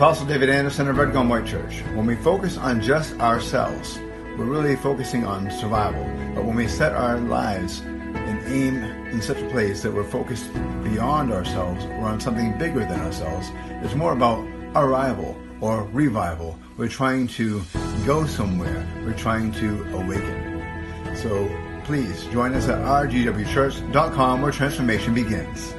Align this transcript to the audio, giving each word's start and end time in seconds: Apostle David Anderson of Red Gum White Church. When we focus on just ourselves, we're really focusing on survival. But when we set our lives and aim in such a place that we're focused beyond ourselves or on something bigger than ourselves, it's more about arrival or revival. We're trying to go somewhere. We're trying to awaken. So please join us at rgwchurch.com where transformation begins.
Apostle 0.00 0.24
David 0.24 0.48
Anderson 0.48 0.88
of 0.88 0.96
Red 0.96 1.12
Gum 1.12 1.28
White 1.28 1.44
Church. 1.44 1.82
When 1.92 2.06
we 2.06 2.16
focus 2.16 2.56
on 2.56 2.80
just 2.80 3.12
ourselves, 3.20 3.98
we're 4.38 4.46
really 4.46 4.74
focusing 4.74 5.26
on 5.26 5.50
survival. 5.50 6.02
But 6.34 6.46
when 6.46 6.56
we 6.56 6.68
set 6.68 6.94
our 6.94 7.18
lives 7.18 7.80
and 7.80 8.40
aim 8.46 8.76
in 9.12 9.20
such 9.20 9.36
a 9.42 9.48
place 9.50 9.82
that 9.82 9.92
we're 9.92 10.04
focused 10.04 10.50
beyond 10.82 11.34
ourselves 11.34 11.84
or 11.84 12.08
on 12.08 12.18
something 12.18 12.56
bigger 12.56 12.80
than 12.80 12.98
ourselves, 12.98 13.52
it's 13.84 13.94
more 13.94 14.14
about 14.14 14.42
arrival 14.74 15.36
or 15.60 15.84
revival. 15.92 16.58
We're 16.78 16.88
trying 16.88 17.28
to 17.36 17.60
go 18.06 18.24
somewhere. 18.24 18.88
We're 19.04 19.12
trying 19.12 19.52
to 19.52 19.84
awaken. 19.94 20.64
So 21.14 21.46
please 21.84 22.24
join 22.32 22.54
us 22.54 22.68
at 22.68 22.78
rgwchurch.com 22.78 24.40
where 24.40 24.50
transformation 24.50 25.12
begins. 25.12 25.74